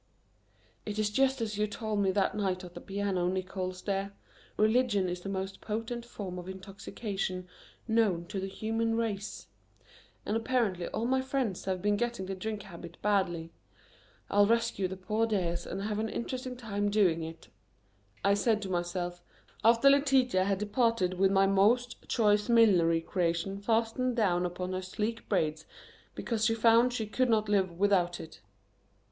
[0.83, 4.13] "It is just as you told me that night at the piano, Nickols dear:
[4.57, 7.47] 'Religion is the most potent form of intoxication
[7.87, 9.45] known to the human race,'
[10.25, 13.51] and apparently all my friends have been getting the drink habit badly.
[14.31, 17.49] I'll rescue the poor dears and have an interesting time doing it,"
[18.25, 19.21] I said to myself
[19.63, 25.29] after Letitia had departed with my most choice millinery creation fastened down upon her sleek
[25.29, 25.67] braids
[26.15, 28.41] because she found she could not live without it.